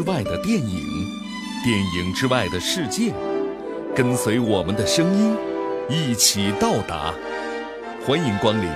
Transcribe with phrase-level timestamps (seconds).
[0.00, 0.82] 之外的电影，
[1.62, 3.12] 电影之外的世界，
[3.94, 5.36] 跟随我们的声音，
[5.90, 7.12] 一起到达。
[8.06, 8.70] 欢迎光临，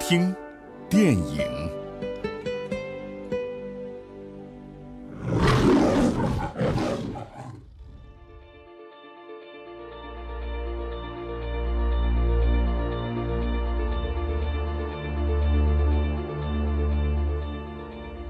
[0.00, 0.34] 听
[0.88, 1.42] 电影。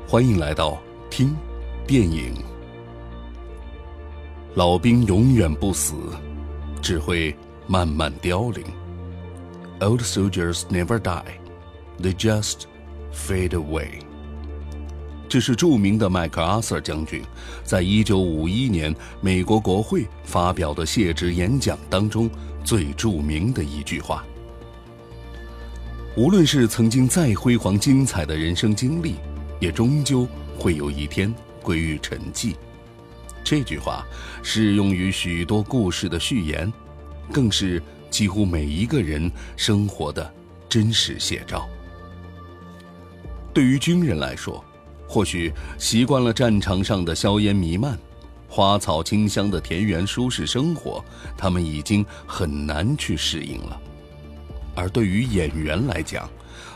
[0.08, 0.76] 欢迎来到
[1.08, 1.36] 听
[1.86, 2.32] 电影。
[4.54, 5.94] 老兵永远不死，
[6.80, 7.34] 只会
[7.66, 8.64] 慢慢凋零。
[9.80, 11.24] Old soldiers never die,
[12.00, 12.66] they just
[13.12, 14.00] fade away。
[15.28, 17.22] 这是著名的麦克阿瑟将军
[17.64, 22.30] 在一九五一年美国国会发表的谢职演讲当中
[22.62, 24.24] 最著名的一句话。
[26.16, 29.16] 无论是曾经再辉煌精彩的人生经历。
[29.62, 30.26] 也终究
[30.58, 32.54] 会有一天归于沉寂。
[33.44, 34.04] 这句话
[34.42, 36.72] 适用于许多故事的序言，
[37.32, 40.32] 更是几乎每一个人生活的
[40.68, 41.68] 真实写照。
[43.52, 44.64] 对于军人来说，
[45.08, 47.98] 或许习惯了战场上的硝烟弥漫、
[48.48, 51.04] 花草清香的田园舒适生活，
[51.36, 53.78] 他们已经很难去适应了；
[54.74, 56.30] 而对于演员来讲，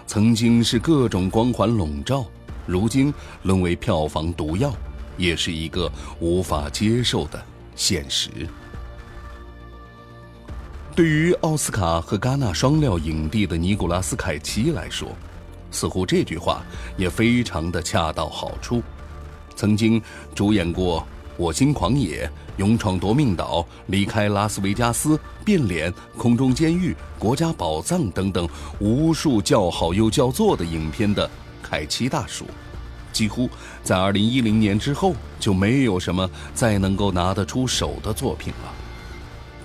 [0.07, 2.27] 曾经是各种光环笼罩。
[2.67, 4.73] 如今沦为票房毒药，
[5.17, 7.43] 也是一个无法接受的
[7.75, 8.31] 现实。
[10.95, 15.09] 对于奥斯卡和戛纳双料影帝的尼古拉斯凯奇来说，
[15.71, 16.63] 似乎这句话
[16.97, 18.83] 也非常的恰到好处。
[19.55, 20.01] 曾经
[20.35, 21.01] 主演过
[21.37, 25.11] 《我心狂野》《勇闯夺命岛》《离开拉斯维加斯》
[25.45, 28.49] 《变脸》《空中监狱》《国家宝藏》等等
[28.81, 31.31] 无数叫好又叫座的影片的。
[31.69, 32.47] 凯奇大叔，
[33.13, 33.51] 几乎
[33.83, 38.73] 在二零一零年之后就没有什么再能够拿得出手的作品了。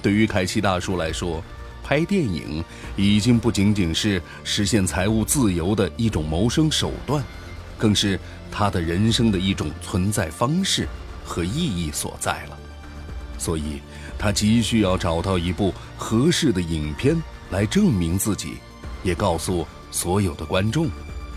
[0.02, 1.44] 对于凯奇大叔来说，
[1.84, 2.64] 拍电影
[2.96, 7.24] 已经不仅仅是实现财务自由的一种谋生手段，
[7.78, 8.20] 更是
[8.52, 10.88] 他的人生的一种存在方式
[11.24, 12.58] 和意义所在了。
[13.38, 13.80] 所以，
[14.18, 17.16] 他急需要找到一部合适的影片
[17.52, 18.58] 来证明自己，
[19.04, 20.90] 也告诉所有的观众，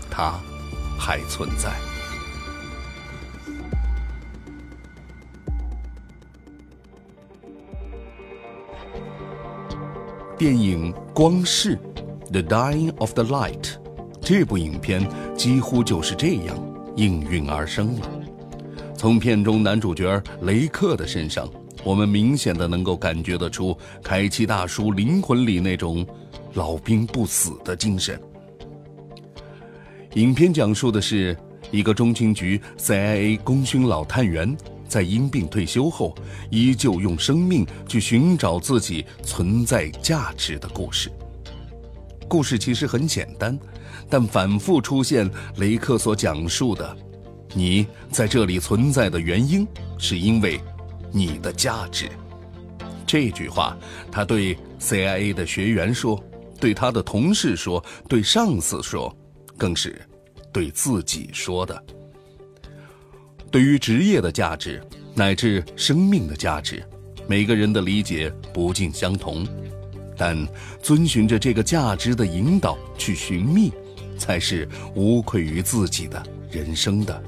[0.09, 0.39] 他。
[0.97, 1.71] 还存在。
[10.37, 11.77] 电影《光逝》
[12.31, 13.75] （The Dying of the Light）
[14.21, 16.57] 这部影片几乎就是这样
[16.97, 18.09] 应运而生了。
[18.97, 21.49] 从片中男主角雷克的身上，
[21.85, 26.05] 我们明显的能够感觉得出凯奇大叔灵魂里那种
[26.55, 28.19] 老兵不死的精神。
[30.15, 31.37] 影片讲述的是
[31.71, 34.55] 一个中情局 CIA 功勋老探员，
[34.87, 36.15] 在因病退休后，
[36.49, 41.11] 依旧用生命去寻找自己存在价值的故事。
[42.29, 43.59] 故事其实很简单，
[44.09, 46.95] 但反复出现雷克所讲述的
[47.53, 49.67] ：“你在这里存在的原因，
[49.97, 50.61] 是因为
[51.11, 52.09] 你的价值。”
[53.05, 53.77] 这句话，
[54.09, 56.17] 他对 CIA 的学员说，
[56.57, 59.13] 对他的同事说，对上司说。
[59.57, 60.01] 更是
[60.51, 61.83] 对自己说的。
[63.51, 64.81] 对于职业的价值
[65.13, 66.83] 乃至生命的价值，
[67.27, 69.47] 每个人的理解不尽相同，
[70.17, 70.47] 但
[70.81, 73.71] 遵循着这个价值的引导去寻觅，
[74.17, 77.23] 才是无愧于自己的人生的。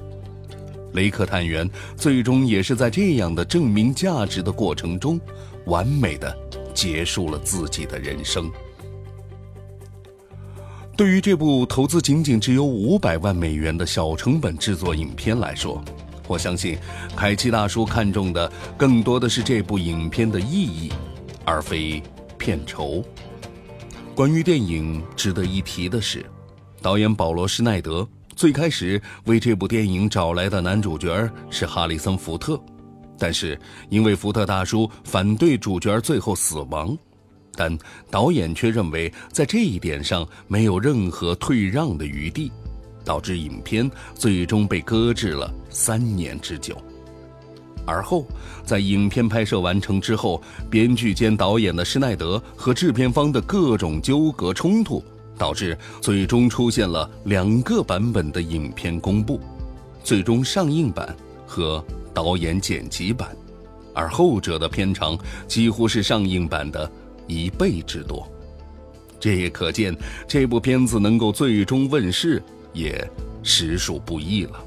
[0.94, 5.20] 雷克探员最终也是在这样的证明价值的过程中，
[5.66, 6.36] 完美的
[6.74, 8.52] 结束了自己的人生。
[10.98, 15.80] 对于这部投资仅仅只有五百万美元的小成本制作影片来说，
[16.28, 16.76] 我相信
[17.16, 20.92] 凯奇大叔看中的更多的是这部影片的意义，
[21.46, 22.02] 而非
[22.40, 23.06] 片酬。
[24.16, 26.26] 关于电影，值得一提的是，
[26.82, 28.06] 导演保罗·施耐德
[28.36, 32.60] 最开始为这部电影找来的男主角是哈里森·福特，
[33.20, 33.58] 但是
[33.90, 36.98] 因为福特大叔反对主角最后死亡。
[37.58, 37.76] 但
[38.12, 42.52] 导演却认为，在这一点上没有任何退让的余地，
[43.04, 46.78] 导致影片最终被搁置了三年之久。
[47.84, 48.28] 而后，
[48.64, 50.40] 在影片拍摄完成之后，
[50.70, 55.04] 编剧兼导演的施耐德和制片方的各种纠葛冲突，
[55.38, 59.40] 导致最终出现了两个版本的影片公布：
[60.04, 61.16] 最终上映版
[61.48, 61.84] 和
[62.14, 63.36] 导演剪辑版，
[63.96, 65.18] 而后者的片长
[65.48, 66.92] 几乎是上映版的。
[67.28, 68.28] 一倍之多，
[69.20, 69.96] 这也可见
[70.28, 72.42] 这部片子能够最终问世
[72.74, 73.06] 也
[73.44, 74.64] 实属不易了。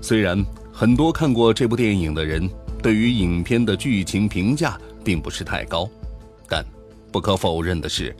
[0.00, 2.48] 虽然很多看过这部电影的人
[2.82, 5.88] 对于影片的剧情评价并不是太高，
[6.48, 6.64] 但
[7.12, 8.14] 不可否认的是，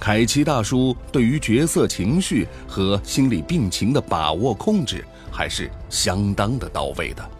[0.00, 7.30] 凯奇大叔对于角色情绪和心理病情的把握控制还是相当的到位的，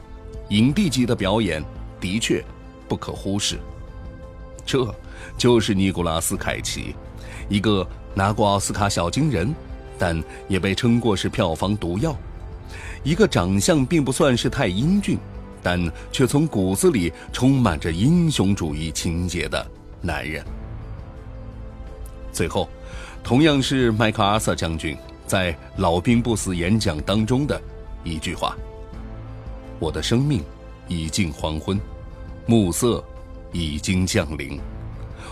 [0.50, 1.62] 影帝级的表演
[2.00, 2.42] 的确
[2.88, 3.58] 不可忽视。
[4.64, 4.94] 这
[5.36, 6.94] 就是尼古拉斯凯奇，
[7.48, 9.54] 一个拿过奥斯卡小金人，
[9.98, 12.16] 但也被称过是票房毒药。
[13.04, 15.18] 一个长相并不算是太英俊，
[15.62, 19.66] 但却从骨子里充满着英雄主义情节的
[20.00, 20.44] 男人。
[22.32, 22.68] 最后，
[23.22, 27.60] 同样是麦克阿瑟将军在老兵不死演讲当中的
[28.04, 28.56] 一句话
[29.78, 30.42] ：“我的生命
[30.88, 31.78] 已近黄昏，
[32.46, 33.04] 暮色
[33.52, 34.58] 已经降临，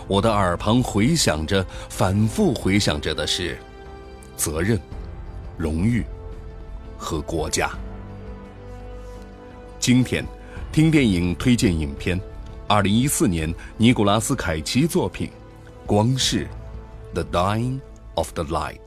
[0.07, 3.57] 我的耳旁回响着，反复回响着的是
[4.37, 4.79] 责任、
[5.57, 6.05] 荣誉。”
[7.03, 7.71] 和国家。
[9.79, 10.23] 今天，
[10.71, 12.21] 听电影推荐影片，
[12.67, 15.27] 二零一四年尼古拉斯凯奇作品
[15.87, 16.47] 《光是
[17.15, 17.79] The Dying
[18.13, 18.77] of the Light》。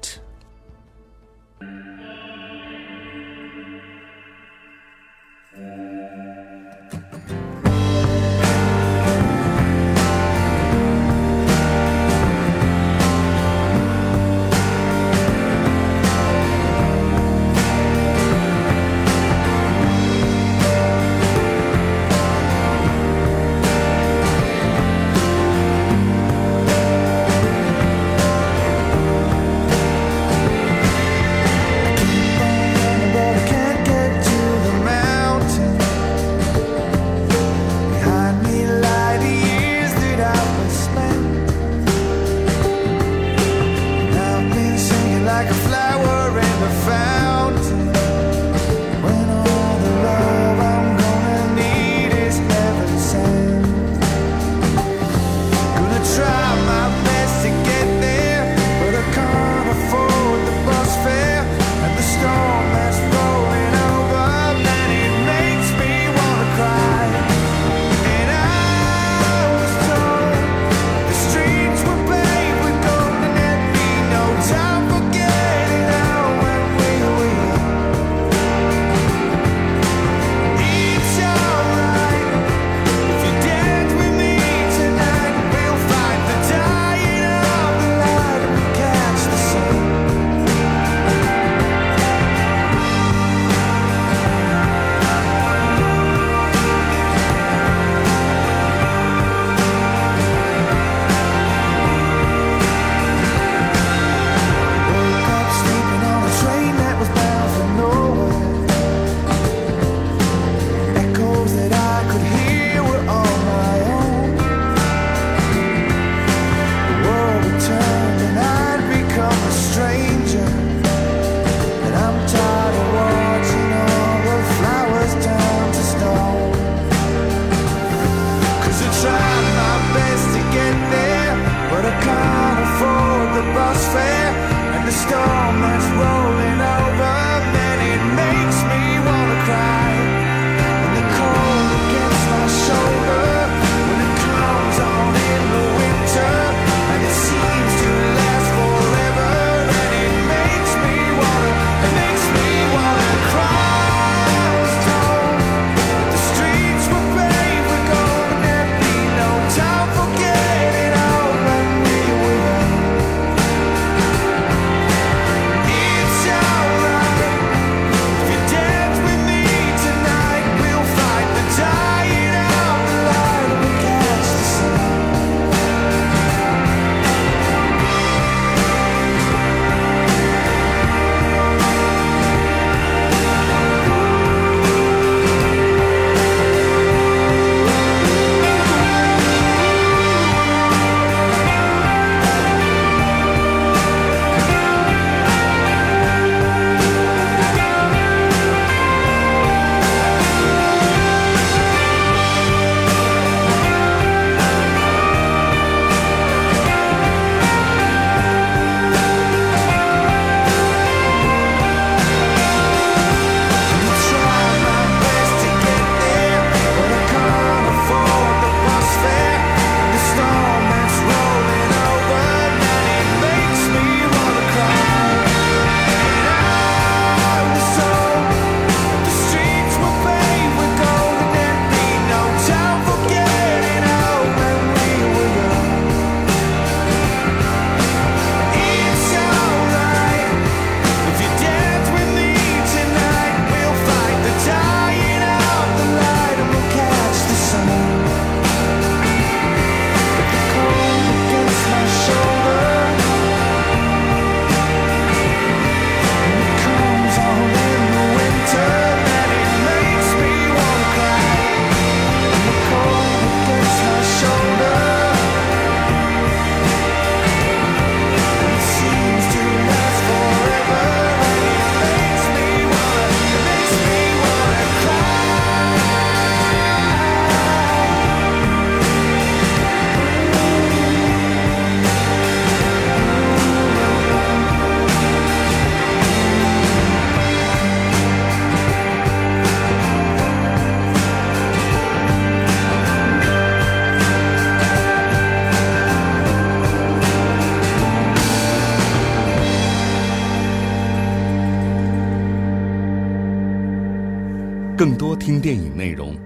[305.17, 306.17] 听电影内容，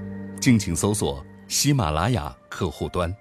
[0.40, 3.14] 敬请搜索喜马拉雅客户端。